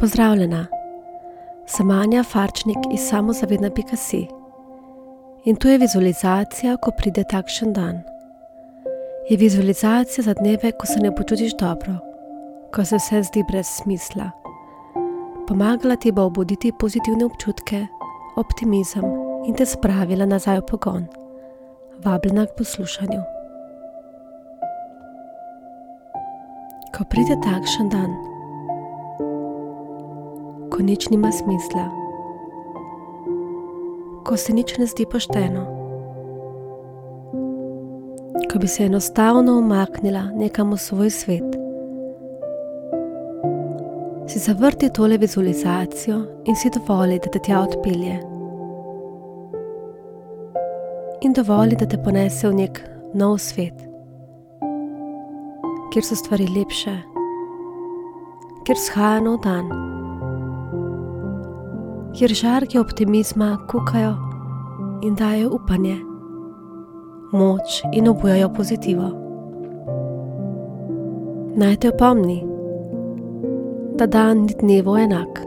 Pozdravljena, 0.00 0.66
sem 1.66 1.90
Anja 1.90 2.22
Farčnik 2.22 2.78
iz 2.94 3.00
samozavedna 3.08 3.70
Picasso 3.70 4.16
in 5.44 5.56
tu 5.56 5.68
je 5.68 5.78
vizualizacija, 5.78 6.76
ko 6.76 6.92
pride 6.98 7.24
takšen 7.24 7.72
dan. 7.72 7.98
Je 9.30 9.36
vizualizacija 9.36 10.24
za 10.24 10.34
dneve, 10.34 10.70
ko 10.72 10.86
se 10.86 11.00
ne 11.00 11.14
počutiš 11.14 11.56
dobro, 11.56 11.96
ko 12.74 12.84
se 12.84 12.96
vse 12.96 13.22
zdi 13.22 13.44
brez 13.48 13.66
smisla. 13.66 14.30
Pomagala 15.48 15.96
ti 15.96 16.12
bo 16.12 16.22
obuditi 16.22 16.72
pozitivne 16.78 17.24
občutke, 17.24 17.86
optimizem 18.36 19.04
in 19.46 19.54
te 19.54 19.66
spravila 19.66 20.26
nazaj 20.26 20.60
v 20.60 20.66
pogon. 20.70 21.06
Vabljena 22.04 22.46
k 22.46 22.54
poslušanju. 22.58 23.22
Ko 26.94 27.04
pride 27.10 27.34
takšen 27.42 27.88
dan, 27.88 28.37
ko 30.78 30.84
nič 30.86 31.08
nima 31.10 31.32
smisla, 31.34 31.90
ko 34.22 34.36
se 34.38 34.54
nič 34.54 34.76
ne 34.78 34.86
zdi 34.86 35.08
pošteno, 35.10 35.64
ko 38.46 38.60
bi 38.62 38.70
se 38.70 38.86
enostavno 38.86 39.56
umaknila 39.58 40.22
nekam 40.38 40.70
v 40.70 40.78
svoj 40.78 41.10
svet, 41.10 41.58
si 44.30 44.38
zavrti 44.38 44.92
tole 44.94 45.18
vizualizacijo 45.18 46.20
in 46.46 46.54
si 46.54 46.70
dovoli, 46.70 47.18
da 47.18 47.26
te 47.26 47.42
tja 47.42 47.58
odpelje. 47.66 48.22
In 51.26 51.34
dovoli, 51.34 51.74
da 51.74 51.90
te 51.90 51.98
ponese 51.98 52.46
v 52.46 52.54
nek 52.54 52.82
nov 53.18 53.40
svet, 53.42 53.82
kjer 55.90 56.06
so 56.06 56.14
stvari 56.14 56.46
lepše, 56.54 57.00
kjer 58.62 58.86
shaja 58.86 59.18
nov 59.26 59.42
dan 59.42 59.97
kjer 62.18 62.34
žarki 62.34 62.78
optimizma 62.78 63.58
kukajo 63.70 64.14
in 65.02 65.14
dajo 65.14 65.50
upanje, 65.54 65.96
moč 67.32 67.82
in 67.92 68.08
obujajo 68.08 68.48
pozitivo. 68.54 69.10
Naj 71.56 71.76
te 71.76 71.92
opomni, 71.94 72.40
da 73.98 74.06
dan 74.06 74.38
ni 74.38 74.56
dnevo 74.60 74.98
enak, 74.98 75.42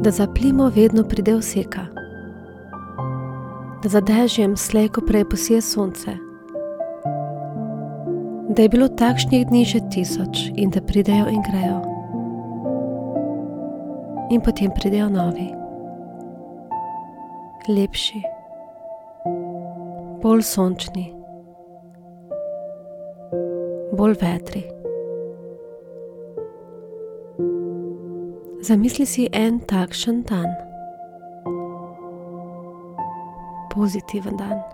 da 0.00 0.10
za 0.10 0.26
plimo 0.26 0.70
vedno 0.74 1.04
pride 1.04 1.36
vseka, 1.36 1.86
da 3.82 3.88
za 3.88 4.00
dežjem 4.00 4.56
slejko 4.56 5.00
prej 5.06 5.28
posije 5.28 5.60
sonce, 5.60 6.16
da 8.48 8.62
je 8.62 8.68
bilo 8.68 8.88
takšnih 8.88 9.46
dni 9.46 9.64
že 9.64 9.80
tisoč 9.90 10.48
in 10.56 10.70
da 10.70 10.80
pridejo 10.80 11.28
in 11.28 11.42
grejo 11.50 11.91
in 14.32 14.40
potem 14.40 14.70
pridejo 14.72 15.10
novi, 15.12 15.50
lepši, 17.68 18.22
bolj 20.22 20.42
sončni, 20.48 21.04
bolj 23.92 24.16
vedri. 24.22 24.62
Zamisli 28.64 29.04
si 29.06 29.26
en 29.36 29.60
takšen 29.68 30.22
dan, 30.30 30.48
pozitiven 33.74 34.40
dan, 34.40 34.64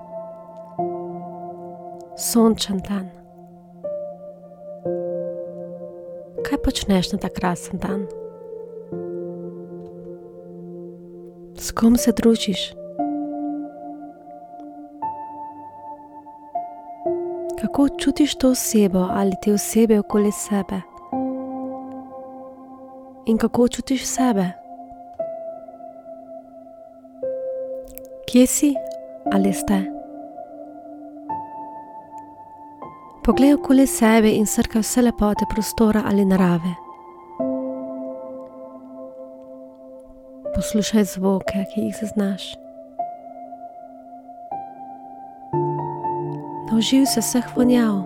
sončen 2.15 2.79
dan. 2.87 3.11
Kaj 6.47 6.63
počneš 6.63 7.11
na 7.13 7.19
ta 7.19 7.33
krasen 7.33 7.83
dan? 7.83 8.07
Kom 11.79 11.97
se 11.97 12.13
družiš? 12.13 12.73
Kako 17.61 17.89
čutiš 17.89 18.35
to 18.35 18.51
osebo 18.51 18.99
ali 19.11 19.33
te 19.43 19.53
osebe 19.53 19.99
okoli 19.99 20.33
sebe? 20.33 20.81
In 23.27 23.39
kako 23.39 23.69
čutiš 23.69 24.07
sebe? 24.07 24.51
Kje 28.27 28.47
si 28.47 28.75
ali 29.33 29.53
ste? 29.53 29.85
Poglej 33.25 33.55
okoli 33.55 33.87
sebe 33.87 34.35
in 34.35 34.47
srkaj 34.47 34.83
vse 34.83 35.03
lepote 35.03 35.47
prostora 35.55 36.03
ali 36.07 36.25
narave. 36.25 36.88
Poslušaj 40.59 41.05
zvoke, 41.05 41.65
ki 41.71 41.81
jih 41.81 41.97
zaznaš. 42.01 42.43
Nauživ 46.71 47.05
se 47.07 47.21
vseh 47.21 47.47
vonjav. 47.57 48.01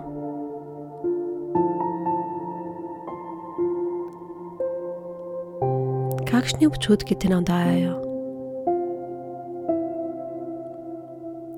Kakšni 6.29 6.67
občutki 6.67 7.15
te 7.15 7.29
navdajajo? 7.29 7.95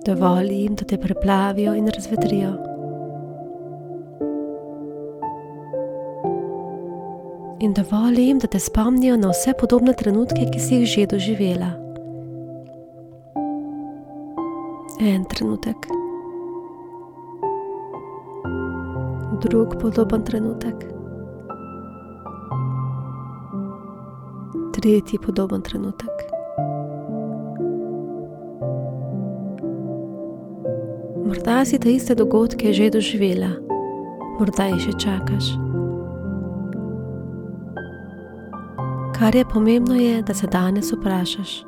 Dovolj 0.05 0.53
jim, 0.53 0.75
da 0.75 0.87
te 0.87 0.97
preplavijo 0.97 1.75
in 1.75 1.91
razvedrijo. 1.91 2.74
In 7.65 7.73
dovoli 7.73 8.27
jim, 8.27 8.39
da 8.39 8.47
te 8.47 8.59
spomnijo 8.59 9.17
na 9.17 9.29
vse 9.29 9.53
podobne 9.59 9.93
trenutke, 9.93 10.45
ki 10.53 10.59
si 10.59 10.75
jih 10.75 10.87
že 10.87 11.05
doživela. 11.05 11.71
En 15.01 15.25
trenutek, 15.25 15.87
drug 19.41 19.75
podoben 19.81 20.23
trenutek, 20.23 20.85
tretji 24.73 25.19
podoben 25.25 25.61
trenutek. 25.61 26.15
Morda 31.25 31.65
si 31.65 31.79
te 31.79 31.93
iste 31.93 32.15
dogodke 32.15 32.73
že 32.73 32.89
doživela, 32.89 33.55
morda 34.39 34.69
jih 34.69 34.83
še 34.85 34.99
čakaš. 35.01 35.64
Kar 39.19 39.35
je 39.35 39.45
pomembno, 39.45 39.95
je, 39.95 40.21
da 40.21 40.33
se 40.33 40.47
danes 40.47 40.91
vprašaš, 40.93 41.63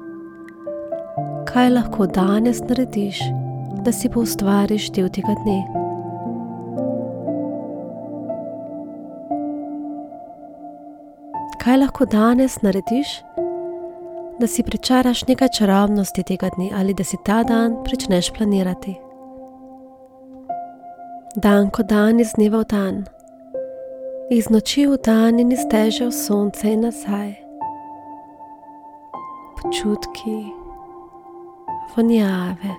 kaj 1.48 1.70
lahko 1.70 2.08
danes 2.08 2.60
narediš, 2.70 3.20
da 3.86 3.92
si 3.92 4.10
poustvariš 4.10 4.90
del 4.92 5.08
tega 5.10 5.36
dne. 5.44 5.62
Kaj 11.64 11.78
lahko 11.78 12.06
danes 12.06 12.62
narediš, 12.62 13.16
da 14.40 14.48
si 14.48 14.64
pričaraš 14.64 15.28
nekaj 15.28 15.56
čarobnosti 15.58 16.24
tega 16.24 16.50
dne 16.58 16.70
ali 16.76 16.94
da 16.94 17.04
si 17.04 17.18
ta 17.26 17.44
dan 17.44 17.78
začneš 17.90 18.32
planirati. 18.38 18.96
Dan 21.36 21.70
ko 21.70 21.84
dan 21.84 22.20
iz 22.20 22.34
dneva 22.36 22.60
v 22.60 22.66
dan 22.70 23.06
iz 24.30 24.50
noči 24.50 24.84
v 24.88 24.98
dan 25.00 25.40
in 25.40 25.52
iz 25.52 25.64
teže 25.72 26.04
v 26.08 26.12
sonce 26.12 26.68
in 26.68 26.84
nazaj. 26.84 27.32
Počutki, 29.56 30.52
vonjave, 31.96 32.74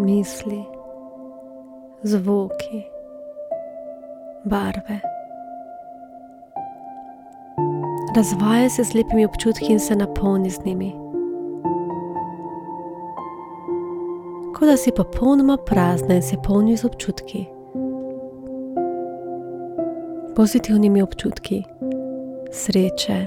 misli, 0.00 0.64
zvoki, 2.02 2.80
barve. 4.44 5.00
Razvaja 8.16 8.70
se 8.70 8.84
z 8.84 8.94
lepimi 8.94 9.24
občutki 9.24 9.72
in 9.72 9.80
se 9.80 9.96
napolni 9.96 10.50
z 10.50 10.64
njimi. 10.64 10.92
Kot 14.56 14.68
da 14.68 14.76
si 14.76 14.92
popolnoma 14.96 15.56
prazna 15.56 16.14
in 16.14 16.22
se 16.22 16.36
polni 16.42 16.76
z 16.76 16.84
občutki 16.84 17.59
pozitivnimi 20.36 21.02
občutki, 21.02 21.64
sreče, 22.52 23.26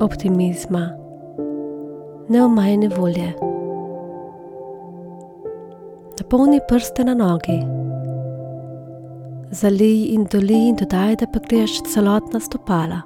optimizma, 0.00 0.90
neomajne 2.28 2.88
volje. 2.88 3.32
Napolni 6.20 6.60
prste 6.68 7.04
na 7.04 7.14
nogi, 7.14 7.58
zalij 9.50 10.12
in 10.14 10.26
doli 10.32 10.68
in 10.68 10.76
dodaj, 10.76 11.16
da 11.16 11.26
pa 11.26 11.40
greš 11.48 11.80
celotna 11.94 12.40
stopala. 12.40 13.00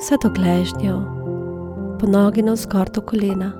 Vse 0.00 0.18
do 0.22 0.30
gležnjev, 0.34 0.98
po 2.00 2.06
nogi 2.06 2.42
na 2.42 2.52
vzgor 2.52 2.90
do 2.90 3.00
kolena, 3.00 3.52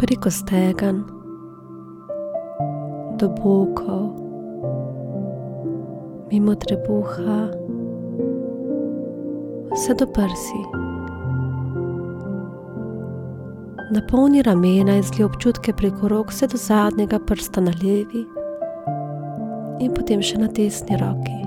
preko 0.00 0.30
stegan, 0.30 1.04
do 3.20 3.28
bokov 3.28 4.23
mimo 6.34 6.54
trebuha, 6.54 7.48
vse 9.70 9.94
do 9.94 10.06
prsi. 10.06 10.60
Napolni 13.90 14.42
ramena 14.42 14.96
in 14.96 15.02
zli 15.02 15.24
občutke 15.24 15.72
preko 15.72 16.08
rok, 16.08 16.32
vse 16.32 16.46
do 16.46 16.58
zadnjega 16.58 17.18
prsta 17.18 17.60
na 17.60 17.70
levi 17.82 18.24
in 19.78 19.92
potem 19.94 20.22
še 20.22 20.40
na 20.42 20.48
desni 20.50 20.98
roki. 20.98 21.38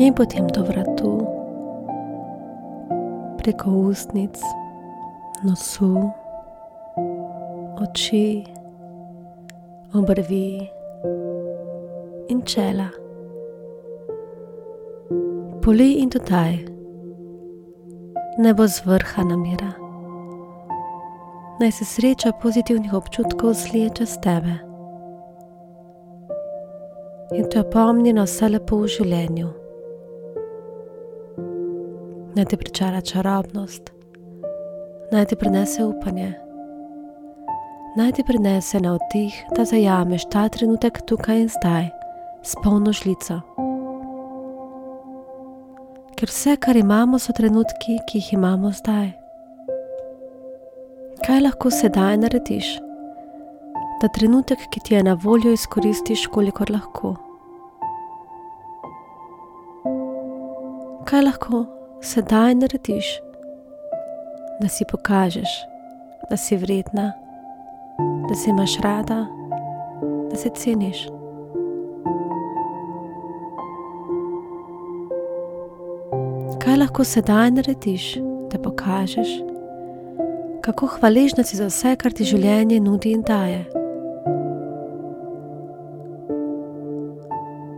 In 0.00 0.16
potem 0.16 0.48
do 0.48 0.64
vratu, 0.64 1.10
preko 3.42 3.74
ustnic, 3.90 4.40
nosu, 5.44 5.92
oči, 7.84 8.48
obrvi 9.92 10.72
in 12.28 12.42
čela. 12.42 12.88
Poli 15.62 15.92
in 15.92 16.08
dodaj, 16.08 16.58
ne 18.38 18.54
bo 18.54 18.66
zvrha 18.66 19.24
namira. 19.24 19.72
Naj 21.60 21.70
se 21.72 21.84
sreča 21.84 22.32
pozitivnih 22.42 22.94
občutkov 22.94 23.54
zlije 23.54 23.90
čez 23.96 24.18
tebe. 24.22 24.54
In 27.34 27.48
te 27.50 27.60
opomni 27.60 28.12
na 28.12 28.26
vse 28.26 28.48
lepo 28.48 28.82
v 28.82 28.90
življenju. 28.96 29.50
Naj 32.34 32.44
ti 32.50 32.56
pričara 32.56 33.00
čarobnost, 33.00 33.92
naj 35.12 35.24
ti 35.30 35.36
prinese 35.36 35.84
upanje, 35.84 36.32
naj 37.96 38.12
ti 38.12 38.24
prinese 38.26 38.80
na 38.80 38.98
vdih, 38.98 39.44
da 39.56 39.64
zajameš 39.64 40.26
ta 40.30 40.48
trenutek 40.48 40.98
tukaj 41.06 41.46
in 41.46 41.48
zdaj 41.48 42.03
s 42.44 42.54
polno 42.62 42.92
žlico. 42.92 43.40
Ker 46.14 46.28
vse, 46.28 46.56
kar 46.60 46.76
imamo, 46.76 47.18
so 47.18 47.32
trenutki, 47.32 47.98
ki 48.08 48.20
jih 48.20 48.32
imamo 48.36 48.70
zdaj. 48.72 49.10
Kaj 51.24 51.40
lahko 51.40 51.72
sedaj 51.72 52.18
narediš, 52.20 52.68
da 54.02 54.10
trenutek, 54.12 54.68
ki 54.70 54.80
ti 54.84 54.94
je 54.94 55.02
na 55.02 55.16
voljo, 55.24 55.52
izkoristiš, 55.56 56.26
kolikor 56.26 56.70
lahko? 56.70 57.14
Kaj 61.08 61.24
lahko 61.24 61.64
sedaj 62.04 62.54
narediš, 62.60 63.08
da 64.60 64.68
si 64.68 64.84
pokažeš, 64.90 65.58
da 66.30 66.36
si 66.36 66.60
vredna, 66.60 67.12
da 68.28 68.34
si 68.34 68.50
imaš 68.50 68.78
rada, 68.84 69.24
da 70.30 70.36
se 70.36 70.50
ceniš. 70.54 71.06
Kaj 76.64 76.76
lahko 76.80 77.04
sedaj 77.04 77.50
narediš, 77.50 78.16
da 78.52 78.58
pokažeš, 78.58 79.28
kako 80.64 80.86
hvaležna 80.86 81.44
si 81.44 81.56
za 81.56 81.68
vse, 81.68 81.96
kar 81.96 82.12
ti 82.12 82.24
življenje 82.24 82.80
nudi 82.80 83.12
in 83.12 83.22
daje? 83.22 83.64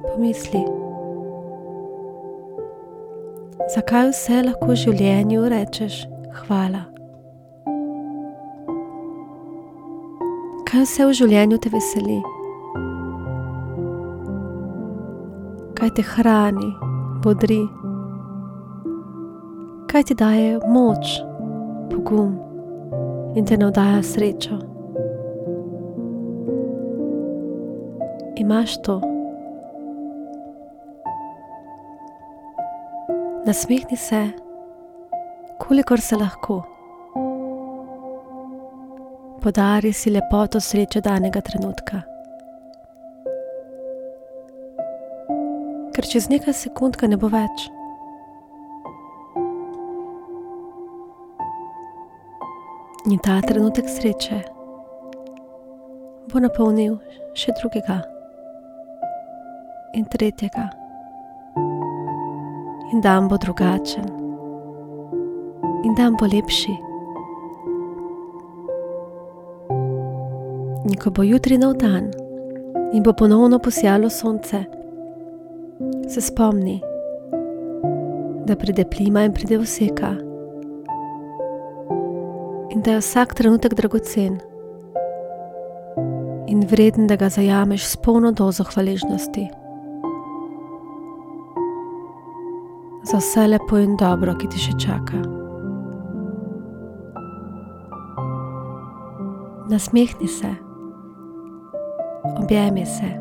Pomisli 0.07 0.63
zakaj 3.75 4.11
vse 4.13 4.43
lahko 4.47 4.69
v 4.71 4.77
življenju 4.79 5.49
rečeš 5.51 6.05
hvala. 6.43 6.85
Kaj 10.71 10.85
vse 10.85 11.09
v 11.09 11.17
življenju 11.23 11.59
te 11.63 11.75
veseli? 11.75 12.21
Kaj 15.77 15.93
te 15.99 16.07
hrani, 16.15 16.71
bodri? 17.27 17.65
Kaj 19.97 20.05
ti 20.05 20.15
daje 20.15 20.59
moč, 20.69 21.07
pogum 21.89 22.35
in 23.35 23.47
te 23.49 23.57
navdaja 23.57 24.03
srečo? 24.05 24.59
Imaš 28.37 28.75
to? 28.85 28.97
Nasmehni 33.47 33.97
se, 33.97 34.21
kolikor 35.59 36.01
se 36.01 36.17
lahko. 36.17 36.59
Podari 39.43 39.93
si 39.93 40.13
lepoto 40.13 40.61
sreče 40.61 41.01
danega 41.01 41.41
trenutka. 41.41 42.03
Ker 45.97 46.11
čez 46.13 46.29
nekaj 46.29 46.53
sekund 46.53 47.01
ga 47.01 47.09
ne 47.09 47.17
bo 47.17 47.33
več. 47.33 47.71
In 53.07 53.19
ta 53.19 53.41
trenutek 53.41 53.87
sreče 53.87 54.41
bo 56.27 56.41
napolnil 56.43 56.97
še 57.39 57.53
drugega 57.61 58.01
in 59.95 60.09
tretjega. 60.11 60.65
In 62.91 63.05
dan 63.07 63.31
bo 63.31 63.39
drugačen, 63.39 64.11
in 65.87 65.95
dan 65.95 66.19
bo 66.19 66.27
lepši. 66.27 66.75
In 70.91 70.99
ko 70.99 71.15
bo 71.15 71.23
jutri 71.23 71.63
nov 71.63 71.79
dan 71.79 72.11
in 72.91 73.07
bo 73.07 73.15
ponovno 73.15 73.63
posijalo 73.63 74.11
sonce, 74.11 74.67
se 76.11 76.21
spomni, 76.21 76.81
da 78.51 78.59
pride 78.59 78.91
plima 78.91 79.23
in 79.23 79.33
pride 79.33 79.63
vseka, 79.63 80.17
in 82.77 82.83
da 82.85 82.99
je 82.99 83.01
vsak 83.01 83.35
trenutek 83.35 83.75
dragocen 83.75 84.37
in 86.47 86.67
vreden, 86.71 87.07
da 87.07 87.17
ga 87.17 87.29
zajameš 87.29 87.85
s 87.85 87.97
polno 87.97 88.33
dozo 88.33 88.65
hvaležnosti. 88.65 89.49
za 93.07 93.19
vse 93.19 93.47
lepo 93.47 93.79
in 93.79 93.97
dobro, 93.97 94.35
ki 94.35 94.49
ti 94.51 94.59
še 94.59 94.73
čaka. 94.83 95.21
Nasmehni 99.71 100.27
se, 100.31 100.51
objemi 102.35 102.87
se 102.87 103.13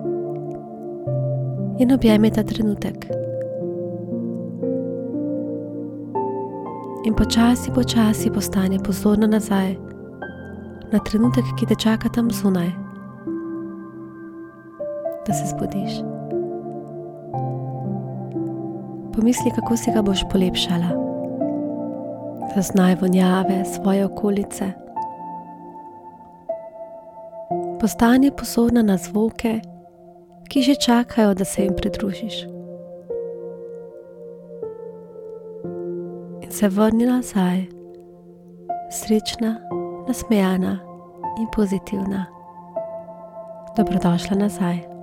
in 1.81 1.93
objemi 1.93 2.31
ta 2.33 2.43
trenutek. 2.43 3.24
In 7.05 7.13
počasi, 7.13 7.71
počasi 7.71 8.31
postane 8.31 8.79
pozorna 8.79 9.27
nazaj 9.27 9.77
na 10.91 10.99
trenutek, 10.99 11.45
ki 11.59 11.65
te 11.69 11.75
čaka 11.75 12.09
tam 12.09 12.31
zunaj, 12.31 12.71
da 15.27 15.33
se 15.33 15.45
zbudiš 15.53 16.15
pomisli, 19.15 19.51
kako 19.55 19.77
si 19.77 19.91
ga 19.91 20.01
boš 20.01 20.19
polepšala. 20.31 20.89
Zaznaj 22.55 22.95
vonjave 23.01 23.65
svoje 23.65 24.05
okolice. 24.05 24.71
Postani 27.81 28.31
pozorna 28.31 28.81
na 28.81 28.97
zvoke, 28.97 29.59
ki 30.49 30.61
že 30.61 30.75
čakajo, 30.75 31.33
da 31.33 31.45
se 31.45 31.63
jim 31.63 31.73
pridružiš. 31.77 32.54
Se 36.55 36.69
vrni 36.69 37.05
nazaj, 37.05 37.65
srečna, 38.91 39.57
nasmejana 40.07 40.79
in 41.39 41.47
pozitivna. 41.55 42.25
Dobrodošla 43.77 44.37
nazaj. 44.37 44.94